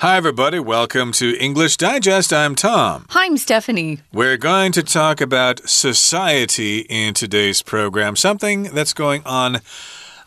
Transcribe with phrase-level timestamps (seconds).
[0.00, 0.58] Hi, everybody.
[0.58, 2.30] Welcome to English Digest.
[2.30, 3.06] I'm Tom.
[3.08, 4.00] Hi, I'm Stephanie.
[4.12, 9.62] We're going to talk about society in today's program, something that's going on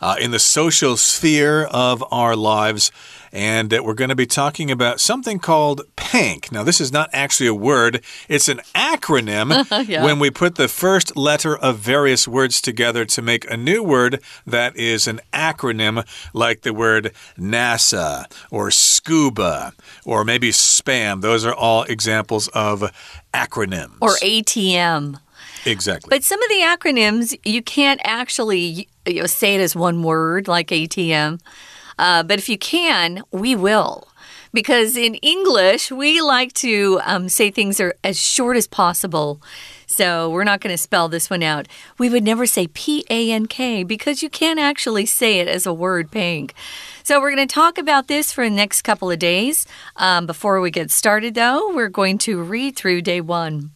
[0.00, 2.90] uh, in the social sphere of our lives
[3.32, 6.50] and we're going to be talking about something called PANK.
[6.50, 10.04] Now, this is not actually a word, it's an acronym yeah.
[10.04, 14.22] when we put the first letter of various words together to make a new word
[14.46, 19.72] that is an acronym, like the word NASA or scuba
[20.04, 21.20] or maybe spam.
[21.20, 22.90] Those are all examples of
[23.32, 23.98] acronyms.
[24.00, 25.20] Or ATM.
[25.66, 26.08] Exactly.
[26.08, 30.48] But some of the acronyms, you can't actually you know, say it as one word,
[30.48, 31.40] like ATM.
[32.00, 34.08] Uh, but if you can, we will.
[34.52, 39.40] Because in English, we like to um, say things are as short as possible.
[39.86, 41.68] So we're not going to spell this one out.
[41.98, 45.66] We would never say P A N K because you can't actually say it as
[45.66, 46.54] a word, pank.
[47.04, 49.66] So we're going to talk about this for the next couple of days.
[49.96, 53.72] Um, before we get started, though, we're going to read through day one.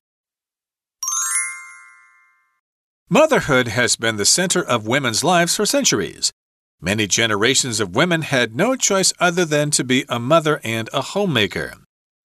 [3.11, 6.33] Motherhood has been the center of women's lives for centuries.
[6.80, 11.00] Many generations of women had no choice other than to be a mother and a
[11.00, 11.75] homemaker.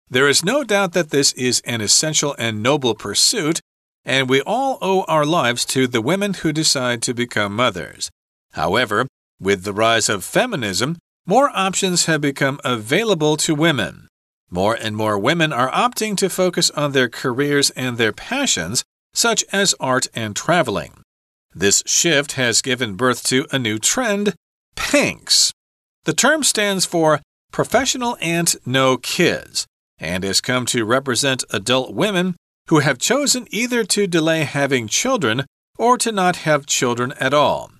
[0.09, 3.59] There is no doubt that this is an essential and noble pursuit,
[4.05, 8.09] and we all owe our lives to the women who decide to become mothers.
[8.53, 9.05] However,
[9.39, 14.07] with the rise of feminism, more options have become available to women.
[14.49, 19.43] More and more women are opting to focus on their careers and their passions, such
[19.51, 21.01] as art and traveling.
[21.53, 24.35] This shift has given birth to a new trend
[24.75, 25.51] PANKS.
[26.05, 29.65] The term stands for Professional Aunt No Kids
[29.99, 32.35] and has come to represent adult women
[32.67, 35.45] who have chosen either to delay having children
[35.77, 37.71] or to not have children at all.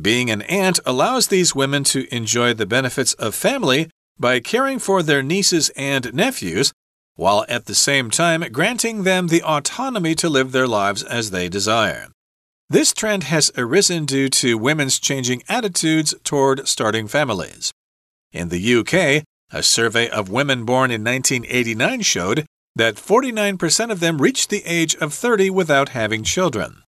[0.00, 3.88] Being an aunt allows these women to enjoy the benefits of family
[4.18, 6.72] by caring for their nieces and nephews,
[7.14, 11.48] while at the same time granting them the autonomy to live their lives as they
[11.48, 12.08] desire.
[12.70, 17.72] This trend has arisen due to women's changing attitudes toward starting families.
[18.32, 24.20] In the UK, a survey of women born in 1989 showed that 49% of them
[24.20, 26.82] reached the age of 30 without having children.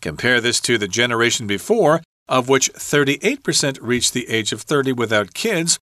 [0.00, 5.32] Compare this to the generation before, of which 38% reached the age of 30 without
[5.32, 5.78] kids,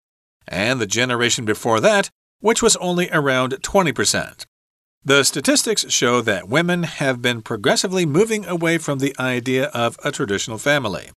[0.47, 2.11] and the generation before that,
[2.41, 4.45] which was only around 20%.
[5.05, 10.13] The statistics show that women have been progressively moving away from the idea of a
[10.13, 11.11] traditional family.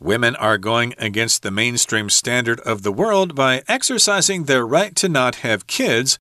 [0.00, 5.08] Women are going against the mainstream standard of the world by exercising their right to
[5.08, 6.18] not have kids.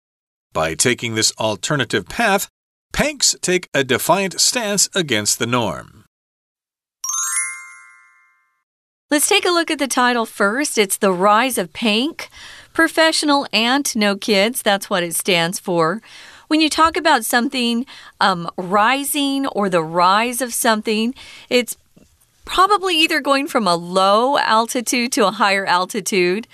[0.54, 2.50] By taking this alternative path,
[2.94, 6.06] Panks take a defiant stance against the norm.
[9.10, 10.78] Let's take a look at the title first.
[10.78, 12.30] It's The Rise of Pank.
[12.74, 16.02] Professional Aunt No Kids, that's what it stands for
[16.48, 17.86] when you talk about something
[18.20, 21.14] um, rising or the rise of something,
[21.50, 21.78] it's
[22.46, 26.48] probably either going from a low altitude to a higher altitude.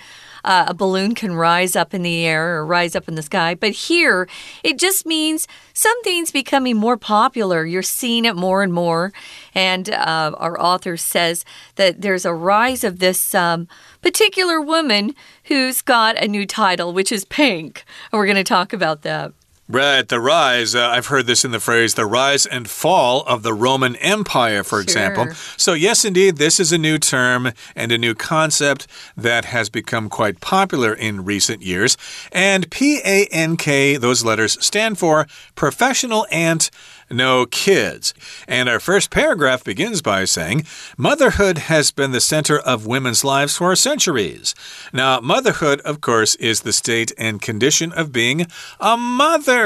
[0.44, 3.54] Uh, a balloon can rise up in the air or rise up in the sky.
[3.54, 4.28] But here,
[4.64, 7.64] it just means something's becoming more popular.
[7.64, 9.12] You're seeing it more and more.
[9.54, 11.44] And uh, our author says
[11.76, 13.68] that there's a rise of this um,
[14.00, 15.14] particular woman
[15.44, 17.84] who's got a new title, which is Pank.
[18.10, 19.32] And we're going to talk about that.
[19.72, 20.74] Right, the rise.
[20.74, 24.62] Uh, I've heard this in the phrase the rise and fall of the Roman Empire,
[24.62, 24.82] for sure.
[24.82, 25.32] example.
[25.56, 30.10] So, yes, indeed, this is a new term and a new concept that has become
[30.10, 31.96] quite popular in recent years.
[32.32, 36.70] And P A N K, those letters stand for Professional Aunt
[37.12, 38.14] no kids.
[38.48, 40.64] And our first paragraph begins by saying,
[40.96, 44.54] Motherhood has been the center of women's lives for centuries.
[44.92, 48.46] Now, motherhood, of course, is the state and condition of being
[48.80, 49.61] a mother.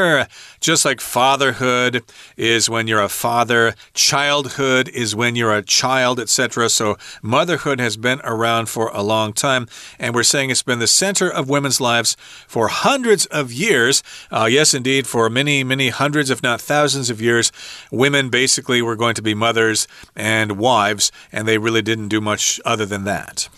[0.61, 2.03] Just like fatherhood
[2.37, 6.69] is when you're a father, childhood is when you're a child, etc.
[6.69, 9.69] So, motherhood has been around for a long time.
[9.99, 12.17] And we're saying it's been the center of women's lives
[12.49, 14.03] for hundreds of years.
[14.31, 17.53] Uh, yes, indeed, for many, many hundreds, if not thousands of years years,
[17.91, 22.61] women basically were going to be mothers and wives, and they really didn't do much
[22.65, 23.49] other than that.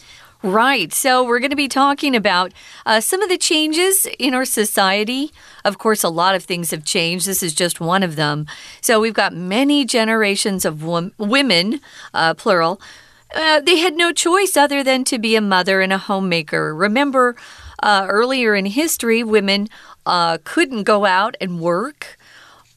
[0.43, 0.93] Right.
[0.93, 2.53] So, we're going to be talking about
[2.87, 5.33] uh, some of the changes in our society.
[5.65, 7.27] Of course, a lot of things have changed.
[7.27, 8.47] This is just one of them.
[8.81, 11.81] So, we've got many generations of women,
[12.15, 12.81] uh, plural.
[13.35, 16.73] Uh, they had no choice other than to be a mother and a homemaker.
[16.75, 17.35] Remember,
[17.83, 19.69] uh, earlier in history, women
[20.07, 22.17] uh, couldn't go out and work.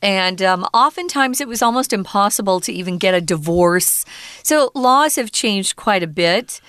[0.02, 4.04] And um, oftentimes it was almost impossible to even get a divorce.
[4.44, 6.60] So laws have changed quite a bit.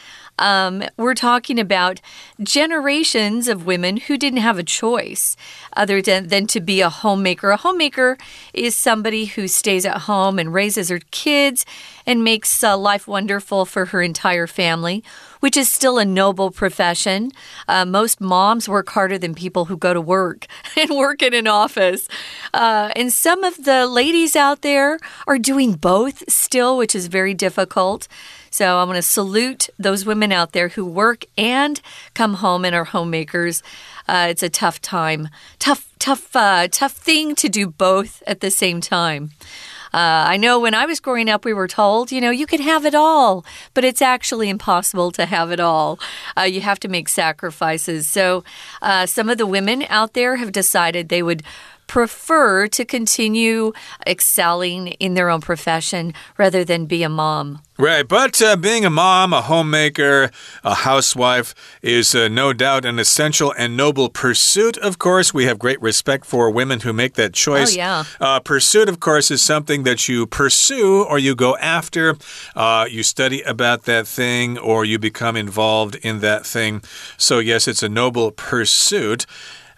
[0.42, 2.00] Um, we're talking about
[2.42, 5.36] generations of women who didn't have a choice
[5.76, 7.50] other than, than to be a homemaker.
[7.50, 8.18] A homemaker
[8.52, 11.64] is somebody who stays at home and raises her kids
[12.06, 15.04] and makes uh, life wonderful for her entire family,
[15.40, 17.32] which is still a noble profession.
[17.68, 20.46] Uh, most moms work harder than people who go to work
[20.76, 22.08] and work in an office.
[22.52, 27.34] Uh, and some of the ladies out there are doing both still, which is very
[27.34, 28.08] difficult.
[28.52, 31.80] So I want to salute those women out there who work and
[32.12, 33.62] come home and are homemakers.
[34.06, 35.30] Uh, it's a tough time,
[35.62, 39.30] tough, tough, uh, tough thing to do both at the same time.
[39.94, 42.60] Uh, I know when I was growing up, we were told, you know, you can
[42.62, 46.00] have it all, but it's actually impossible to have it all.
[46.36, 48.08] Uh, you have to make sacrifices.
[48.08, 48.42] So,
[48.80, 51.44] uh, some of the women out there have decided they would
[51.92, 53.70] prefer to continue
[54.06, 57.60] excelling in their own profession rather than be a mom.
[57.78, 60.30] Right, but uh, being a mom, a homemaker,
[60.64, 64.78] a housewife is uh, no doubt an essential and noble pursuit.
[64.78, 67.74] Of course, we have great respect for women who make that choice.
[67.74, 68.04] Oh, yeah.
[68.18, 72.16] Uh, pursuit, of course, is something that you pursue or you go after.
[72.56, 76.82] Uh, you study about that thing or you become involved in that thing.
[77.18, 79.26] So, yes, it's a noble pursuit.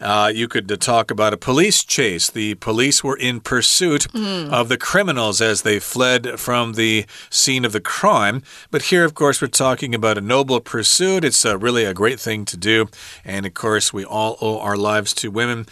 [0.04, 2.28] Uh, you could uh, talk about a police chase.
[2.28, 4.52] The police were in pursuit mm.
[4.52, 8.42] of the criminals as they fled from the scene of the crime.
[8.70, 11.24] But here, of course, we're talking about a noble pursuit.
[11.24, 12.88] It's uh, really a great thing to do.
[13.24, 15.64] And of course, we all owe our lives to women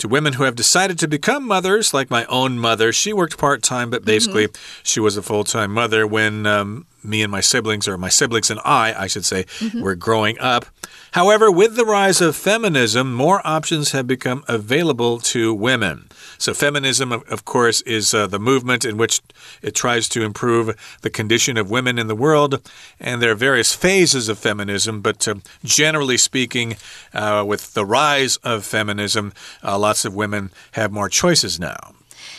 [0.00, 2.92] to women who have decided to become mothers, like my own mother.
[2.92, 4.80] She worked part time, but basically, mm -hmm.
[4.82, 8.50] she was a full time mother when um, me and my siblings, or my siblings
[8.50, 9.82] and I, I should say, mm -hmm.
[9.82, 10.64] were growing up.
[11.12, 16.08] However, with the rise of feminism, more options have become available to women.
[16.38, 19.20] So, feminism, of course, is uh, the movement in which
[19.60, 22.60] it tries to improve the condition of women in the world.
[23.00, 26.76] And there are various phases of feminism, but uh, generally speaking,
[27.12, 29.32] uh, with the rise of feminism,
[29.64, 31.94] uh, lots of women have more choices now.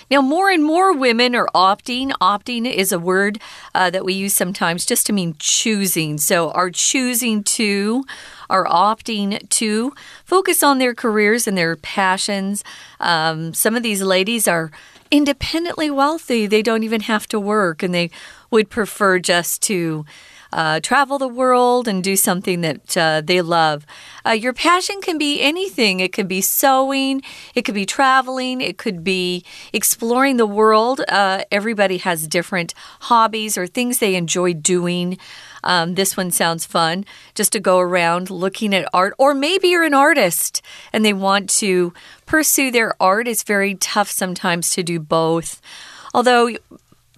[0.09, 2.11] Now, more and more women are opting.
[2.21, 3.41] Opting is a word
[3.75, 6.17] uh, that we use sometimes just to mean choosing.
[6.17, 8.05] So, are choosing to,
[8.49, 9.93] are opting to
[10.23, 12.63] focus on their careers and their passions.
[13.01, 14.71] Um, some of these ladies are
[15.11, 18.11] independently wealthy, they don't even have to work, and they
[18.49, 20.05] would prefer just to
[20.53, 23.85] uh, travel the world and do something that uh, they love.
[24.25, 25.99] Uh, your passion can be anything.
[25.99, 27.21] It could be sewing,
[27.55, 29.43] it could be traveling, it could be
[29.73, 31.01] exploring the world.
[31.07, 35.17] Uh, everybody has different hobbies or things they enjoy doing.
[35.63, 37.05] Um, this one sounds fun
[37.35, 39.13] just to go around looking at art.
[39.17, 40.61] Or maybe you're an artist
[40.91, 41.93] and they want to
[42.25, 43.27] pursue their art.
[43.27, 45.61] It's very tough sometimes to do both.
[46.13, 46.55] Although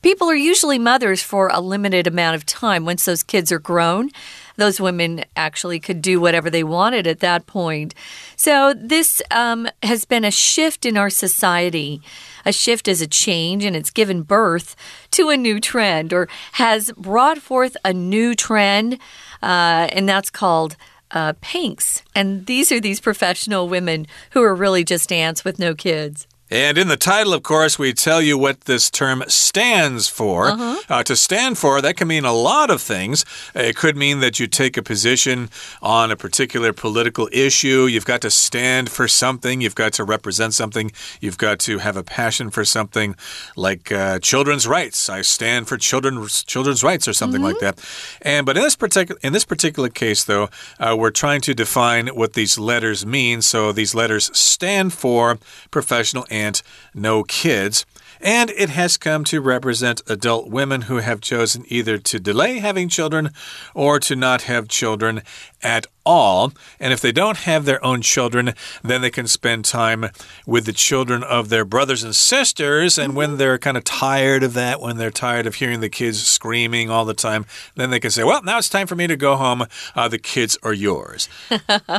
[0.03, 2.83] People are usually mothers for a limited amount of time.
[2.83, 4.09] Once those kids are grown,
[4.57, 7.95] those women actually could do whatever they wanted at that point.
[8.35, 12.01] So, this um, has been a shift in our society.
[12.45, 14.75] A shift is a change, and it's given birth
[15.11, 18.95] to a new trend or has brought forth a new trend,
[19.41, 20.75] uh, and that's called.
[21.11, 22.01] Uh, Panks.
[22.15, 26.25] And these are these professional women who are really just aunts with no kids.
[26.53, 30.49] And in the title, of course, we tell you what this term stands for.
[30.49, 30.77] Uh -huh.
[30.89, 33.25] uh, to stand for, that can mean a lot of things.
[33.55, 35.49] It could mean that you take a position
[35.81, 37.87] on a particular political issue.
[37.87, 39.61] You've got to stand for something.
[39.63, 40.91] You've got to represent something.
[41.21, 43.15] You've got to have a passion for something
[43.55, 45.09] like uh, children's rights.
[45.09, 47.61] I stand for children's children's rights or something mm -hmm.
[47.61, 47.79] like mm-hmm.
[48.21, 48.35] that.
[48.35, 50.47] And but in this particular in this particular case, though,
[50.79, 53.41] uh, we're trying to define what these letters mean.
[53.41, 55.37] So these letters stand for
[55.69, 56.42] professional and
[56.93, 57.85] no kids.
[58.23, 62.87] And it has come to represent adult women who have chosen either to delay having
[62.87, 63.31] children
[63.75, 65.21] or to not have children
[65.61, 66.53] at all.
[66.79, 68.53] And if they don't have their own children,
[68.83, 70.09] then they can spend time
[70.45, 72.97] with the children of their brothers and sisters.
[72.97, 76.25] And when they're kind of tired of that, when they're tired of hearing the kids
[76.25, 79.15] screaming all the time, then they can say, Well, now it's time for me to
[79.15, 79.65] go home.
[79.95, 81.29] Uh, the kids are yours.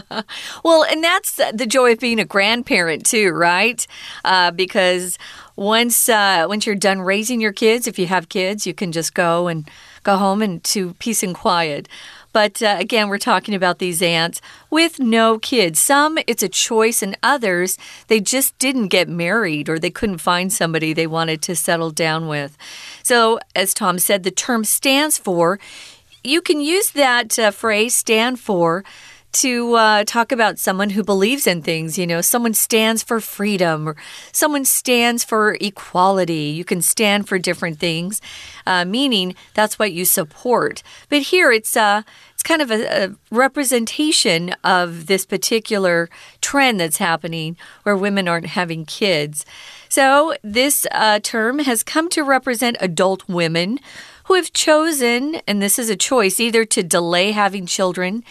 [0.64, 3.86] well, and that's the joy of being a grandparent, too, right?
[4.24, 5.18] Uh, because
[5.56, 9.14] once uh, once you're done raising your kids, if you have kids, you can just
[9.14, 9.68] go and
[10.02, 11.88] go home and to peace and quiet.
[12.32, 15.78] But uh, again, we're talking about these aunts with no kids.
[15.78, 20.52] Some it's a choice, and others they just didn't get married or they couldn't find
[20.52, 22.58] somebody they wanted to settle down with.
[23.04, 25.60] So, as Tom said, the term stands for.
[26.24, 28.82] You can use that uh, phrase stand for
[29.34, 31.98] to uh, talk about someone who believes in things.
[31.98, 33.96] You know, someone stands for freedom or
[34.32, 36.54] someone stands for equality.
[36.56, 38.20] You can stand for different things,
[38.66, 40.82] uh, meaning that's what you support.
[41.08, 42.02] But here it's uh,
[42.44, 46.08] kind of a, a representation of this particular
[46.40, 49.44] trend that's happening where women aren't having kids.
[49.88, 53.80] So, this uh, term has come to represent adult women
[54.24, 58.22] who have chosen, and this is a choice, either to delay having children.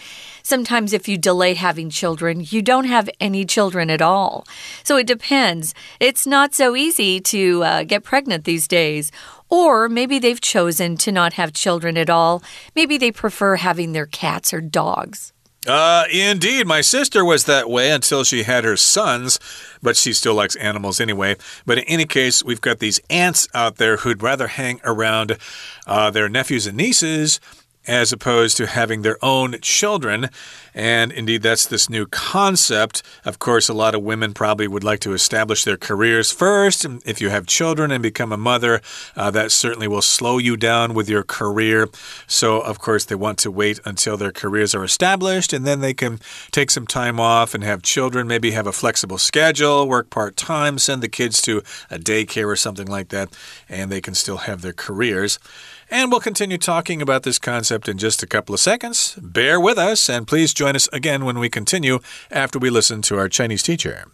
[0.42, 4.46] Sometimes, if you delay having children, you don't have any children at all.
[4.82, 5.74] So it depends.
[6.00, 9.12] It's not so easy to uh, get pregnant these days.
[9.50, 12.42] Or maybe they've chosen to not have children at all.
[12.74, 15.33] Maybe they prefer having their cats or dogs.
[15.66, 16.66] Uh, indeed.
[16.66, 19.38] My sister was that way until she had her sons,
[19.82, 21.36] but she still likes animals anyway.
[21.64, 25.38] But in any case, we've got these aunts out there who'd rather hang around
[25.86, 27.40] uh, their nephews and nieces
[27.86, 30.28] as opposed to having their own children.
[30.74, 33.02] And indeed, that's this new concept.
[33.24, 36.84] Of course, a lot of women probably would like to establish their careers first.
[37.04, 38.80] If you have children and become a mother,
[39.16, 41.88] uh, that certainly will slow you down with your career.
[42.26, 45.94] So, of course, they want to wait until their careers are established and then they
[45.94, 46.18] can
[46.50, 50.78] take some time off and have children, maybe have a flexible schedule, work part time,
[50.78, 51.58] send the kids to
[51.90, 53.28] a daycare or something like that,
[53.68, 55.38] and they can still have their careers.
[55.93, 59.15] And we'll continue talking about this concept in just a couple of seconds.
[59.21, 63.17] Bear with us, and please join us again when we continue after we listen to
[63.17, 64.05] our Chinese teacher.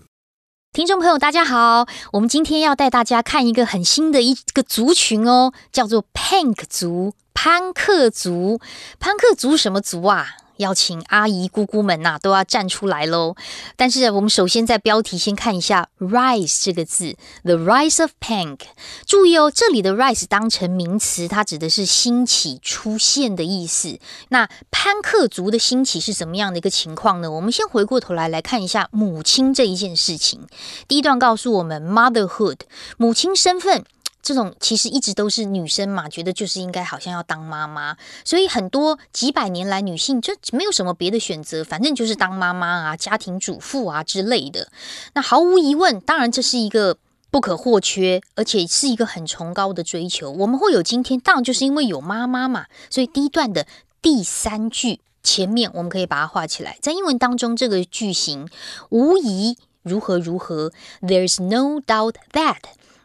[0.72, 1.88] 听众朋友，大家好！
[2.12, 8.60] 我们今天要带大家看一个很新的一个族群哦，叫做 Pank 族、潘克族。
[9.00, 10.36] 潘克族什么族啊？
[10.61, 13.35] 要请阿姨姑姑们呐，都要站出来喽。
[13.76, 18.59] 但是我们首先在标题先看一下 “rise” 这个字，“the rise of punk”。
[19.07, 23.99] 注意哦，这里的 “rise” 当成名词，它指的是兴起、出现的意思。
[24.29, 27.31] 那潘克族的兴起是怎么样的一个情况呢？
[27.31, 30.47] 我们先回过头来来看一下母亲这一件事情。
[30.87, 32.59] 第一段告诉我们，motherhood，
[32.99, 33.85] 母亲身份。
[34.23, 44.69] 这种其实一直都是女生嘛，觉得就是应该好像要当妈妈，所以很多几百年来女性就没有什么别的选择，反正就是当妈妈啊、家庭主妇啊之类的。
[45.15, 46.99] 那毫无疑问，当然这是一个
[47.31, 50.31] 不可或缺，而且是一个很崇高的追求。
[50.31, 52.67] 我们会有今天，当然就是因为有妈妈嘛。
[52.91, 53.67] 所以第一段的
[54.03, 58.47] 第三句前面，我们可以把它画起来，在英文当中这个句型
[58.91, 62.59] 无疑如何如何，There's no doubt that，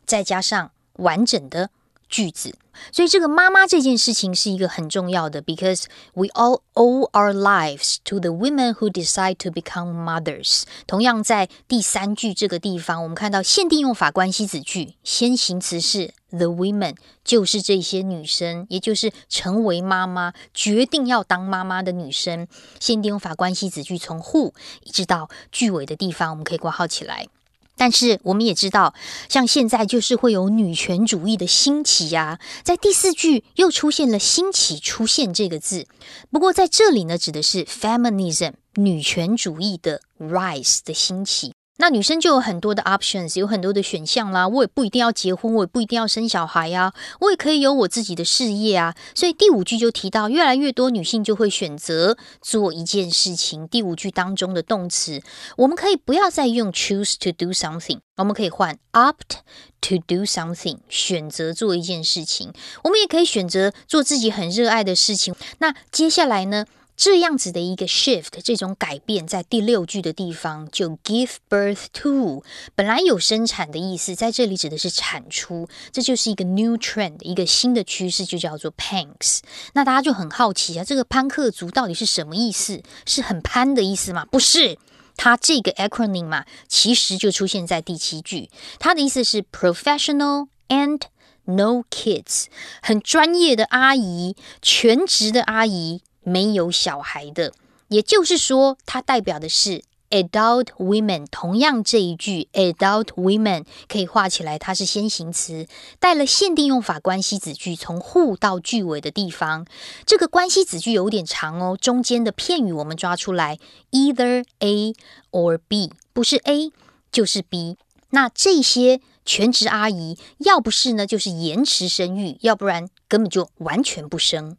[0.06, 0.72] 再加上。
[0.98, 1.70] 完整的
[2.08, 2.56] 句子，
[2.92, 10.64] 所以这个妈妈这件事情是一个很重要的，because we all owe our lives to the women who decide to become mothers。
[10.86, 22.48] 同样在第三句这个地方，我们看到限定用法关系子句，先行词是 the women，就是这些女生，也就是成为妈妈、决定要当妈妈的女生。
[22.80, 27.28] 限定用法关系子句从 who 一直到句尾的地方，我们可以挂号起来。
[27.78, 28.94] 但是我们也知道，
[29.28, 35.88] 像现在就是会有女权主义的兴起呀，在第四句又出现了“兴起”出现这个字。
[36.30, 41.55] 不过在这里呢，指的是 feminism 女权主义的 rise 的兴起。
[41.78, 44.48] 那女生就有很多的 options，有很多的选项啦。
[44.48, 48.96] 我也不一定要结婚，我也不一定要生小孩呀，我也可以有我自己的事业啊。
[49.14, 53.68] 所以第五句就提到，越来越多女性就会选择做一件事情。
[53.68, 55.22] 第五句当中的动词，
[55.58, 59.40] 我们可以不要再用 choose to do something，我们可以换 opt
[59.82, 62.54] to do something，选择做一件事情。
[62.84, 65.36] 我们也可以选择做自己很热爱的事情。
[65.60, 66.66] 那接下来呢？
[66.98, 79.40] 这样子的一个 shift，这种改变，在第六句的地方就 give birth to，本来有生产的意思，在这里指的是产出，这就是一个 new trend，一个新的趋势，就叫做 panks。
[79.74, 82.82] 那大家就很好奇啊，这个潘克族到底是什么意思？
[83.06, 84.26] 是很潘的意思吗？
[84.32, 84.78] 不是，
[85.18, 88.50] 它这个 acronym 嘛，其实就出现在第七句，
[88.80, 91.02] 它的意思是 professional and
[91.44, 92.46] no kids，
[92.82, 96.02] 很专业的阿姨，全职的阿姨。
[96.26, 97.54] 没有小孩的，
[97.88, 101.26] 也就是说，它代表的是 adult women。
[101.30, 105.68] 同样，这一句 adult women 可以画起来，它是先行词，
[106.00, 109.66] 带了限定用法关系子句，从 who 到句尾的地方。
[110.06, 113.60] 这个关系子句有点长哦，中间的片语我们抓出来
[113.92, 114.94] ，either A
[115.32, 116.72] or B，不是 A
[117.12, 117.78] 就是 B。
[118.12, 124.58] 那这些全职阿姨，要不是呢，就是延迟生育，要不然根本就完全不生。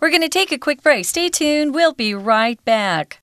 [0.00, 1.06] We're going to take a quick break.
[1.06, 1.74] Stay tuned.
[1.74, 3.20] We'll be right back.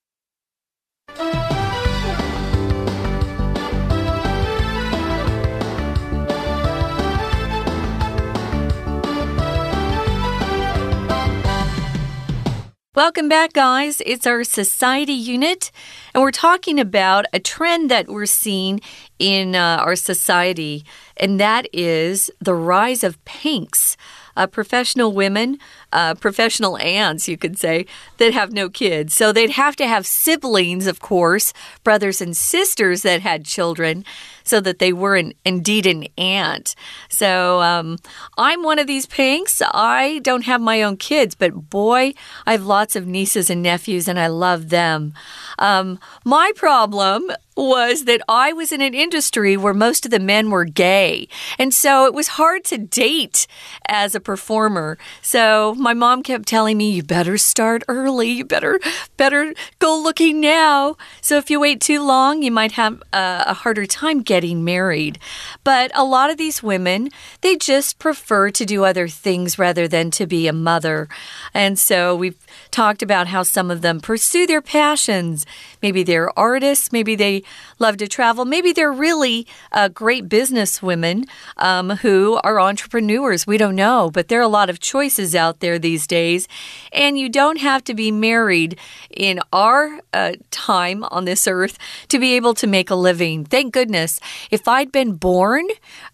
[12.94, 14.02] Welcome back, guys.
[14.06, 15.72] It's our society unit,
[16.14, 18.80] and we're talking about a trend that we're seeing
[19.20, 20.86] in uh, our society,
[21.18, 23.98] and that is the rise of panks
[24.38, 25.58] uh, professional women
[25.92, 27.86] uh, professional aunts, you could say,
[28.18, 29.14] that have no kids.
[29.14, 34.06] So they'd have to have siblings, of course, brothers and sisters that had children
[34.46, 36.76] so that they were an, indeed an aunt.
[37.10, 37.98] So um,
[38.38, 39.62] I'm one of these panks.
[39.74, 42.14] I don't have my own kids, but boy,
[42.46, 45.14] I have lots of nieces and nephews, and I love them.
[45.58, 50.52] Um, my problem was that I was in an industry where most of the men
[50.52, 51.28] were gay.
[51.58, 53.48] And so it was hard to date
[53.88, 54.98] as a performer.
[55.22, 58.32] So my mom kept telling me, you better start early.
[58.32, 58.80] You better,
[59.18, 60.98] better go looking now.
[61.22, 65.20] So if you wait too long, you might have a, a harder time getting married.
[65.64, 67.12] But a lot of these women,
[67.42, 71.08] they just prefer to do other things rather than to be a mother.
[71.54, 75.46] And so we've talked about how some of them pursue their passions.
[75.86, 77.44] Maybe they're artists, maybe they
[77.78, 81.26] love to travel, maybe they're really uh, great business women
[81.58, 83.46] um, who are entrepreneurs.
[83.46, 86.48] We don't know, but there are a lot of choices out there these days.
[86.92, 88.80] And you don't have to be married
[89.12, 91.78] in our uh, time on this earth
[92.08, 93.46] to be able to make a living.
[93.46, 94.20] Thank goodness.
[94.50, 95.68] If I'd been born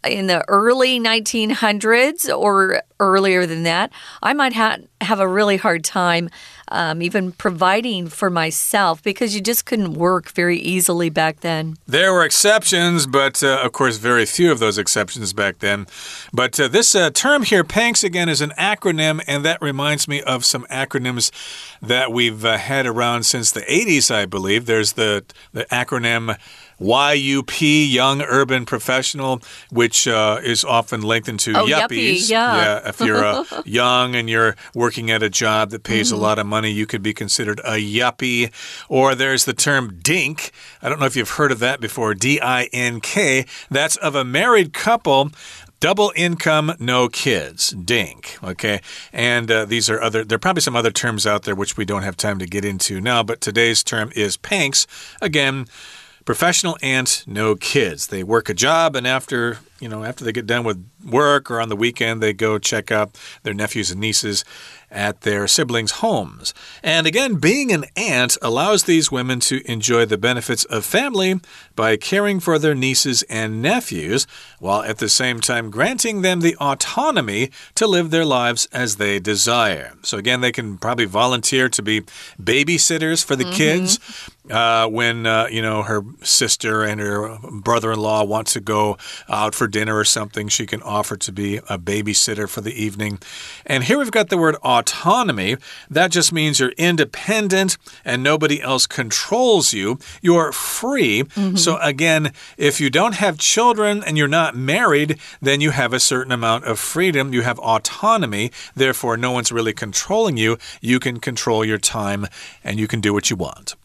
[0.03, 5.85] in the early 1900s or earlier than that, I might ha have a really hard
[5.85, 6.29] time
[6.71, 11.75] um, even providing for myself because you just couldn't work very easily back then.
[11.85, 15.85] There were exceptions, but uh, of course, very few of those exceptions back then.
[16.33, 20.21] But uh, this uh, term here, PANKS, again, is an acronym, and that reminds me
[20.21, 21.31] of some acronyms
[21.81, 24.65] that we've uh, had around since the 80s, I believe.
[24.65, 26.37] There's the, the acronym
[26.81, 32.23] YUP, Young Urban Professional, which uh, is often linked into oh, yuppies.
[32.23, 32.55] Yuppie, yeah.
[32.55, 32.89] yeah.
[32.89, 36.13] If you're uh, young and you're working at a job that pays mm -hmm.
[36.13, 36.23] a mm-hmm.
[36.23, 38.51] lot of money, you could be considered a yuppie.
[38.87, 40.51] Or there's the term dink.
[40.81, 42.15] I don't know if you've heard of that before.
[42.15, 43.45] D I N K.
[43.69, 45.31] That's of a married couple
[45.81, 47.71] Double income, no kids.
[47.71, 48.37] Dink.
[48.43, 48.81] Okay.
[49.11, 51.85] And uh, these are other, there are probably some other terms out there which we
[51.85, 54.85] don't have time to get into now, but today's term is PANKS.
[55.23, 55.65] Again,
[56.25, 58.07] professional aunt, no kids.
[58.07, 61.59] They work a job, and after you know, after they get done with work or
[61.59, 64.45] on the weekend, they go check up their nephews and nieces
[64.91, 66.53] at their siblings' homes.
[66.83, 71.39] And again, being an aunt allows these women to enjoy the benefits of family
[71.75, 74.27] by caring for their nieces and nephews,
[74.59, 79.17] while at the same time granting them the autonomy to live their lives as they
[79.17, 79.93] desire.
[80.03, 82.01] So, again, they can probably volunteer to be
[82.39, 83.57] babysitters for the mm -hmm.
[83.57, 83.99] kids.
[84.49, 88.97] Uh, when uh, you know her sister and her brother-in-law want to go
[89.29, 93.19] out for dinner or something, she can offer to be a babysitter for the evening.
[93.65, 95.57] And here we've got the word autonomy.
[95.89, 99.97] That just means you're independent and nobody else controls you.
[100.21, 101.23] You're free.
[101.23, 101.57] Mm -hmm.
[101.57, 105.99] So, again, if you don't have children and you're not married, then you have a
[105.99, 107.33] certain amount of freedom.
[107.33, 108.51] You have autonomy.
[108.75, 110.57] Therefore, no one's really controlling you.
[110.81, 112.27] You can control your time
[112.63, 113.80] and you can do what you want.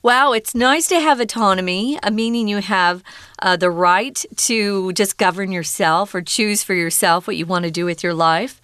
[0.00, 3.02] Wow, it's nice to have autonomy, meaning you have
[3.40, 7.70] uh, the right to just govern yourself or choose for yourself what you want to
[7.72, 8.60] do with your life.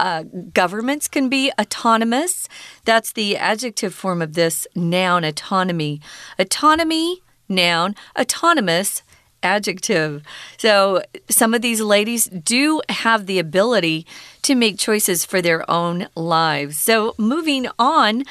[0.00, 2.48] Uh, governments can be autonomous.
[2.84, 6.00] That's the adjective form of this noun, autonomy.
[6.36, 9.04] Autonomy, noun, autonomous,
[9.40, 10.24] adjective.
[10.56, 14.04] So some of these ladies do have the ability
[14.42, 16.78] to make choices for their own lives.
[16.78, 18.24] So moving on.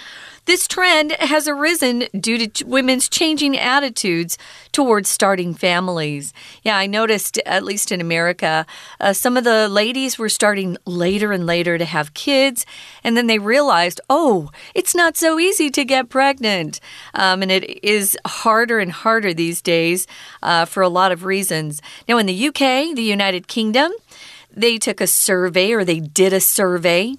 [0.52, 4.38] This trend has arisen due to women's changing attitudes
[4.74, 6.34] towards starting families.
[6.62, 8.66] Yeah, I noticed, at least in America,
[9.00, 12.66] uh, some of the ladies were starting later and later to have kids,
[13.02, 16.82] and then they realized, oh, it's not so easy to get pregnant.
[17.14, 20.06] Um, and it is harder and harder these days
[20.44, 21.82] uh, for a lot of reasons.
[22.10, 23.94] Now, in the UK, the United Kingdom,
[24.52, 27.16] they took a survey or they did a survey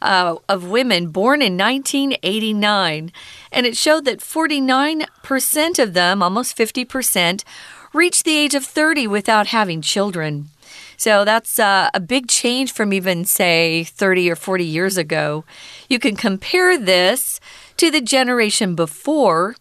[0.00, 3.12] uh, of women born in 1989,
[3.50, 7.44] and it showed that 49% of them, almost 50%,
[7.92, 10.48] reached the age of 30 without having children.
[10.96, 15.44] So that's uh, a big change from even, say, 30 or 40 years ago.
[15.88, 17.40] You can compare this
[17.76, 19.56] to the generation before,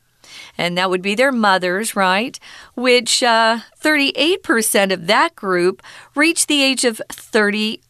[0.58, 2.40] and that would be their mothers, right?
[2.76, 5.82] Which uh, 38% of that group
[6.14, 7.82] reached the age of 30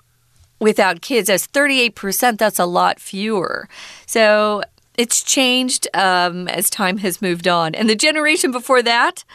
[0.61, 1.29] without kids.
[1.29, 3.67] As 38%, that's a lot fewer.
[4.05, 4.61] So
[4.97, 7.75] it's changed um, as time has moved on.
[7.75, 9.25] And the generation before that,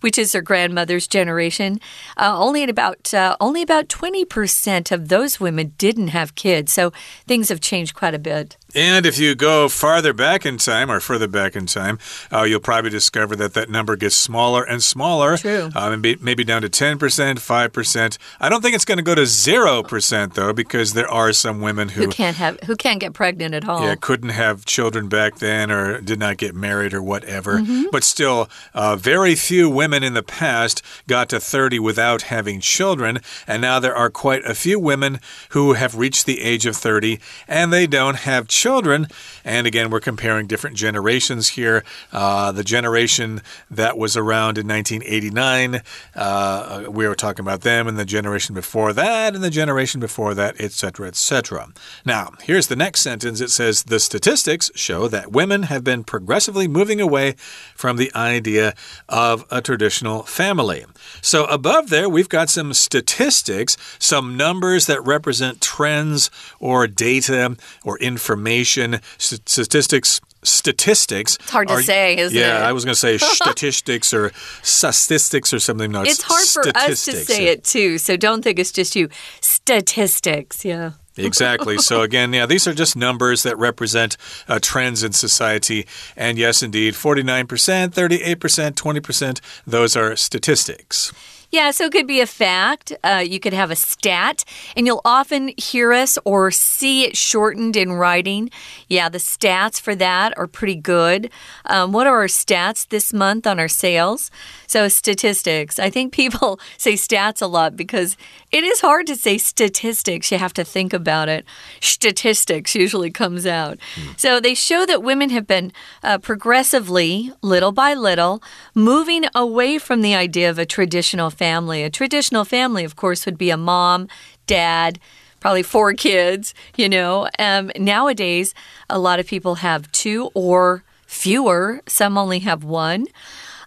[0.00, 1.80] which is their grandmother's generation,
[2.18, 6.72] uh, only about uh, only about 20% of those women didn't have kids.
[6.72, 6.92] So
[7.26, 8.58] things have changed quite a bit.
[8.74, 11.98] And if you go farther back in time or further back in time,
[12.32, 15.36] uh, you'll probably discover that that number gets smaller and smaller.
[15.36, 15.70] True.
[15.74, 18.18] Uh, maybe, maybe down to 10%, 5%.
[18.40, 21.90] I don't think it's going to go to 0%, though, because there are some women
[21.90, 23.82] who, who can't have who can't get pregnant at all.
[23.82, 27.58] Yeah, couldn't have children back then or did not get married or whatever.
[27.58, 27.84] Mm -hmm.
[27.92, 33.20] But still, uh, very few women in the past got to 30 without having children.
[33.46, 37.18] And now there are quite a few women who have reached the age of 30
[37.48, 39.06] and they don't have children children.
[39.44, 41.84] And again, we're comparing different generations here.
[42.10, 45.82] Uh, the generation that was around in 1989,
[46.16, 50.32] uh, we were talking about them, and the generation before that, and the generation before
[50.32, 51.68] that, etc., etc.
[52.06, 56.66] Now, here's the next sentence it says The statistics show that women have been progressively
[56.66, 57.34] moving away
[57.74, 58.72] from the idea
[59.10, 60.86] of a traditional family.
[61.20, 67.98] So, above there, we've got some statistics, some numbers that represent trends or data or
[67.98, 71.36] information statistics statistics.
[71.36, 72.60] It's hard to say, isn't yeah, it?
[72.60, 74.30] Yeah, I was going to say statistics or
[74.62, 75.90] statistics or something.
[75.90, 78.94] No, it's, it's hard for us to say it too, so don't think it's just
[78.94, 79.08] you.
[79.40, 80.92] Statistics, yeah.
[81.16, 81.78] Exactly.
[81.78, 84.16] so, again, yeah, these are just numbers that represent
[84.48, 85.86] uh, trends in society.
[86.16, 87.46] And yes, indeed, 49%,
[87.90, 91.12] 38%, 20%, those are statistics.
[91.54, 92.92] Yeah, so it could be a fact.
[93.04, 94.44] Uh, you could have a stat,
[94.76, 98.50] and you'll often hear us or see it shortened in writing.
[98.88, 101.30] Yeah, the stats for that are pretty good.
[101.66, 104.32] Um, what are our stats this month on our sales?
[104.66, 105.78] So, statistics.
[105.78, 108.16] I think people say stats a lot because
[108.54, 110.30] it is hard to say statistics.
[110.30, 111.44] You have to think about it.
[111.80, 113.78] Statistics usually comes out.
[113.96, 114.20] Mm.
[114.20, 115.72] So, they show that women have been
[116.04, 118.40] uh, progressively, little by little,
[118.72, 121.82] moving away from the idea of a traditional family.
[121.82, 124.06] A traditional family, of course, would be a mom,
[124.46, 125.00] dad,
[125.40, 127.28] probably four kids, you know.
[127.40, 128.54] Um, nowadays,
[128.88, 133.08] a lot of people have two or fewer, some only have one.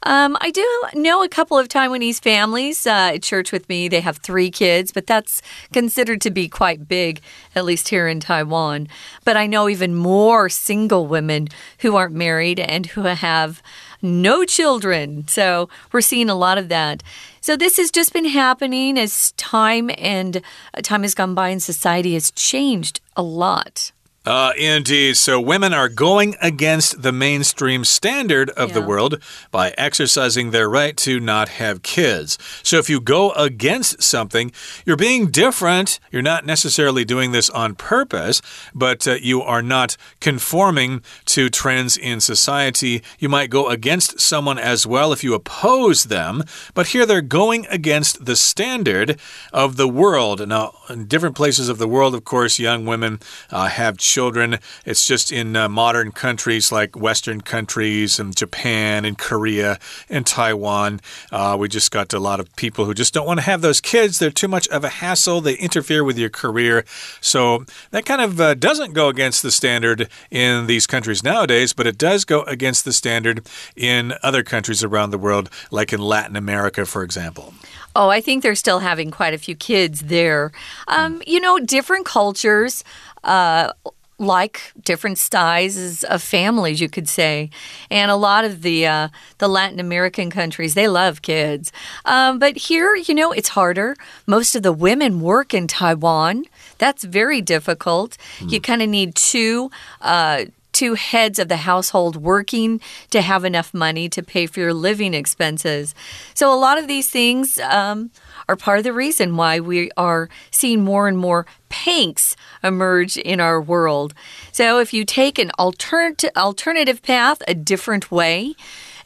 [0.08, 3.89] Um, I do know a couple of Taiwanese families uh, at church with me.
[3.89, 5.41] They have three kids, but that's
[5.74, 7.20] considered to be quite big,
[7.54, 8.88] at least here in Taiwan.
[9.26, 13.62] But I know even more single women who aren't married and who have
[14.02, 15.28] no children.
[15.28, 17.04] So we're seeing a lot of that.
[17.41, 20.41] So this has just been happening as time and
[20.74, 23.91] uh, time has gone by and society has changed a lot.
[24.28, 25.16] Uh, indeed.
[25.16, 28.74] So women are going against the mainstream standard of yeah.
[28.74, 32.38] the world by exercising their right to not have kids.
[32.62, 34.52] So if you go against something,
[34.86, 36.02] you're being different.
[36.12, 38.42] You're not necessarily doing this on purpose,
[38.76, 43.04] but uh, you are not conforming to trends in society.
[43.20, 47.66] You might go against someone as well if you oppose them, but here they're going
[47.68, 49.22] against the standard
[49.54, 50.46] of the world.
[50.46, 54.58] Now, in different places of the world, of course, young women uh, have children children.
[54.84, 59.77] It's just in uh, modern countries like Western countries and Japan and Korea
[60.10, 61.01] and Taiwan.
[61.32, 63.80] Uh, we just got a lot of people who just don't want to have those
[63.80, 64.17] kids.
[64.17, 65.39] They're too much of a hassle.
[65.39, 66.84] They interfere with your career.
[67.21, 71.86] So that kind of uh, doesn't go against the standard in these countries nowadays, but
[71.86, 76.36] it does go against the standard in other countries around the world, like in Latin
[76.36, 77.53] America, for example.
[77.95, 80.51] Oh, I think they're still having quite a few kids there.
[80.88, 82.84] Um, you know, different cultures.
[83.23, 83.73] Uh,
[84.19, 87.49] like different sizes of families, you could say.
[87.91, 91.71] And a lot of the uh, the Latin American countries, they love kids.
[92.06, 93.95] Um, but here, you know, it's harder.
[94.25, 96.45] Most of the women work in Taiwan.
[96.77, 98.17] That's very difficult.
[98.39, 98.51] Mm.
[98.51, 99.71] You kind of need two.
[100.01, 104.75] Uh, two heads of the household working to have enough money to pay for your
[104.75, 105.95] living expenses.
[106.36, 108.12] So, a lot of these things um,
[108.48, 113.40] are part of the reason why we are seeing more and more panks emerge in
[113.40, 114.14] our world.
[114.52, 118.56] So, if you take an alternate alternative path, a different way,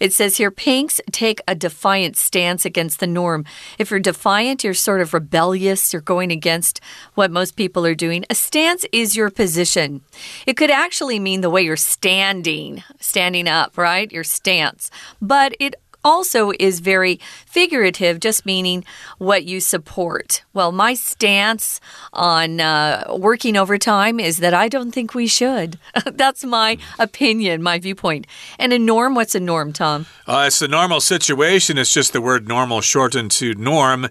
[0.02, 3.46] it says here panks take a defiant stance against the norm.
[3.78, 6.82] If you're defiant, you're sort of rebellious, you're going against
[7.14, 8.26] what most people are doing.
[8.28, 10.02] A stance is your position.
[10.48, 14.12] It could actually mean the way you're standing, standing up, right?
[14.12, 14.90] Your stance.
[15.22, 18.84] But it also is very figurative, just meaning
[19.18, 20.44] what you support.
[20.54, 21.80] Well, my stance
[22.14, 25.78] on uh, working overtime is that I don't think we should.
[26.06, 28.28] That's my opinion, my viewpoint.
[28.60, 30.06] And a norm, what's a norm, Tom?
[30.28, 31.78] Uh, it's a normal situation.
[31.78, 34.08] It's just the word normal shortened to norm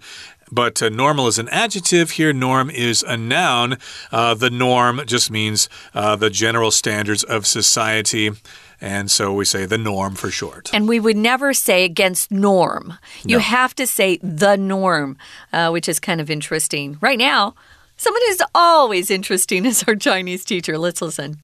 [0.50, 2.12] but uh, normal is an adjective.
[2.12, 3.79] Here, norm is a noun.
[4.11, 8.33] Uh, the norm just means uh, the general standards of society.
[8.81, 10.71] And so we say the norm for short.
[10.73, 12.95] And we would never say against norm.
[13.25, 13.43] You No.
[13.43, 15.19] have to say the norm,
[15.53, 16.97] uh, which is kind of interesting.
[17.03, 17.55] Right now,
[17.99, 20.79] someone who's always interesting is our Chinese teacher.
[20.79, 21.40] Let's listen.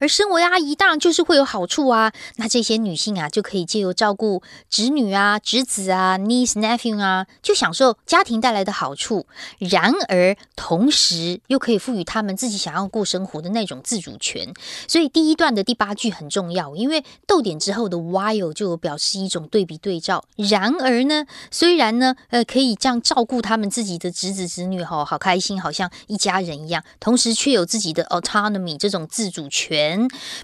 [0.00, 2.12] 而身为阿姨，当然就是会有好处啊。
[2.36, 9.26] 那这些女性啊，就可以借由照顾侄女啊、侄子啊、niece nephew 啊，就享受家庭带来的好处。
[9.58, 14.54] 然而，同时又可以赋予他们自己想要过生活的那种自主权。
[14.86, 20.24] 所以第一段的第八句很重要，因为逗点之后的 while 就表示一种对比对照。
[20.36, 29.87] 然而呢，虽然呢，呃，可以这样照顾他们自己的侄子侄女，哈，好开心，好像一家人一样，同时却有自己的 autonomy 这种自主权。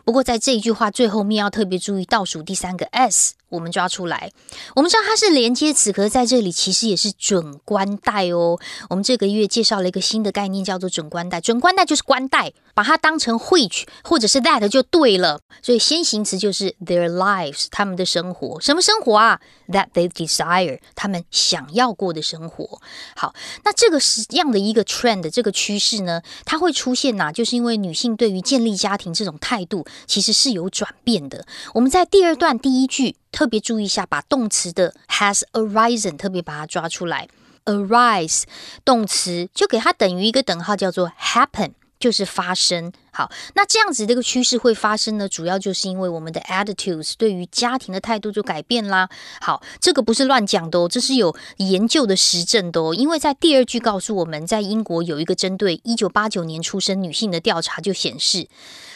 [0.04, 4.30] 不过在这一句话最后面要特别注意倒数第三个 s，我们抓出来。
[4.74, 8.58] 我们知道它是连接词，可在这里其实也是准官带哦。
[8.90, 11.40] 我们这个月介绍了一个新的概念，叫做准官带。
[11.40, 15.40] 准官带就是官带，把它当成 which 或者是 that 就对了。
[15.62, 22.80] 所以先行词就是 their lives，他们的生活，什么生活啊？That they desire，他们想要过的生活。
[23.16, 31.46] 好，那这个是样的一个 trend，这个趋势呢，它会出现呐、就是因为女性对于建立家庭这种态度其实是有转变的。
[31.74, 37.28] 我们在第二段第一句特别注意一下，把动词的 has arisen 特别把它抓出来。
[37.64, 38.42] arise
[38.84, 41.72] 动词就给它等于一个等号，叫做 happen。
[42.00, 42.92] 就是发生。
[43.12, 49.08] 好，那这样子这个趋势会发生呢，主要就是因为我们的 attitudes 对于家庭的态度就改变啦。
[49.40, 52.94] 好，这个不是乱讲的哦，这是有研究的实证的哦。
[52.94, 58.48] 因为在第二句告诉我们，在英国有一个针对一九八九年出生女性的调查，就显示。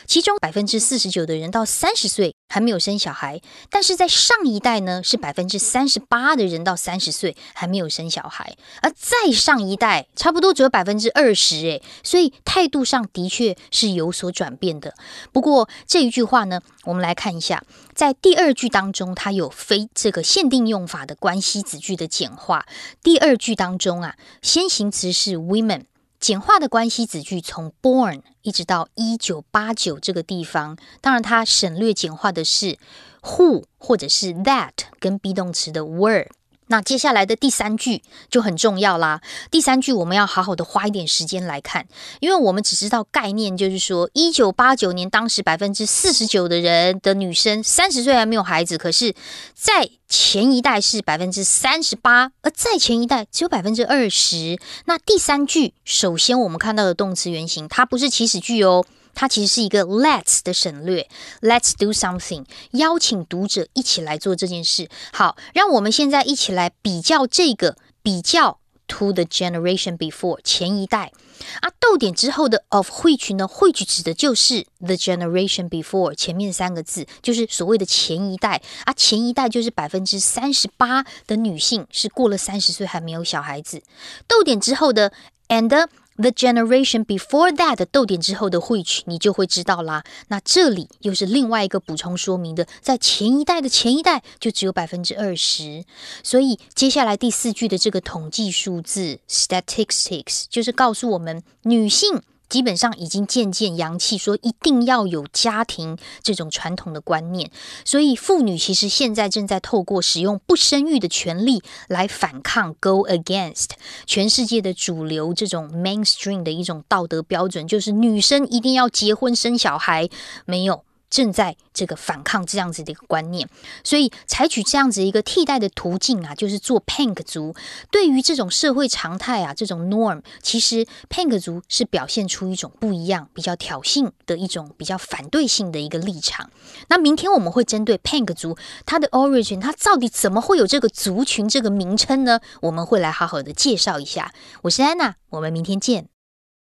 [0.09, 14.95] 其中百分之四十九的人到三十岁还没有生小孩，但是在上一代呢，是百分之三十八的人到三十岁还没有生小孩，而再上一代差不多只有百分之二十，诶，所以态度上的确是有所转变的。
[15.31, 17.63] 不过这一句话呢，我们来看一下，
[17.95, 22.65] 在第二句当中，它有非这个限定用法的关系子句的简化。
[23.03, 25.83] 第二句当中啊，先行词是 women。
[26.21, 32.77] 简化的关系子句从 born 一直到一九八九这个地方，当然它省略简化的是
[33.23, 36.27] who 或者是 that 跟 be 动词的 were。
[36.69, 39.21] 那接下来的第三句就很重要啦。
[39.51, 41.87] 第三句我们要好好的花一点时间来看，
[42.21, 49.15] 因为我们只知道概念，就是说一九八九年当时百分之四十九的人的女生三十岁还没有孩子，可是，
[49.55, 54.59] 在前一代是百分之三十八，而在前一代只有百分之二十。
[54.87, 58.85] 那第三句，首先我们看到的动词原形，它不是祈使句哦。
[59.15, 61.09] 它其实是一个 let's 的省略
[61.43, 64.89] ，let's do something，邀请读者一起来做这件事。
[65.13, 71.13] 好，让我们现在一起来比较这个，比较 to the generation before 前一代
[71.61, 78.93] 啊，逗点之后的 of which 呢？which 指的就是 the generation before 前面三个字，就是所谓的前一代啊。
[78.93, 83.83] 前一代就是百分之三十八的女性是过了三十岁还没有小孩子。
[84.27, 85.13] 逗点之后的
[85.49, 85.89] and。
[86.19, 90.03] The generation before that 逗点之后的 which 你就会知道啦。
[90.27, 95.85] 那这里又是另外一个补充说明的，在前一代的前一代就只有百分之二十，
[96.25, 102.21] 所以接下来第四句的这个统计数字 statistics 就是告诉我们女性。
[102.49, 107.51] 基本上已经渐渐扬弃说一定要有家庭这种传统的观念，
[107.85, 113.71] 所以妇女其实现在正在透过使用不生育的权利来反抗 go against
[114.07, 120.09] 全世界的主流这种 mainstream 的一种道德标准，就是女生一定要结婚生小孩，
[120.45, 120.85] 没有。
[121.11, 123.49] 正在这个反抗这样子的一个观念，
[123.83, 127.55] 所以采取这样子一个替代的途径啊，就是做 Pank 族。
[127.91, 136.51] 对于这种社会常态啊，这种 norm，其实 Pank 族是表现出一种不一样、比较挑衅的一种比较反对性的一个立场。
[136.89, 142.41] 那明天我们会针对 Pank 族它的 origin，它到底怎么会有这个族群这个名称呢？
[142.61, 144.33] 我们会来好好的介绍一下。
[144.63, 146.18] 我是安娜，我们明天见。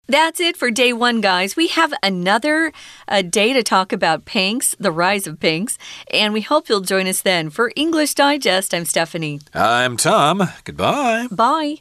[0.06, 1.56] That's it for day one, guys.
[1.56, 2.72] We have another
[3.08, 5.78] uh, day to talk about panks, the rise of panks,
[6.12, 7.50] and we hope you'll join us then.
[7.50, 9.40] For English Digest, I'm Stephanie.
[9.54, 10.42] I'm Tom.
[10.64, 11.28] Goodbye.
[11.30, 11.76] Bye.